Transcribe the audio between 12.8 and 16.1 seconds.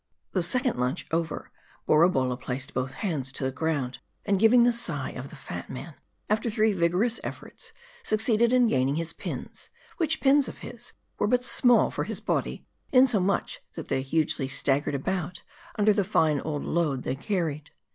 insomuch that they hugely staggered about, under the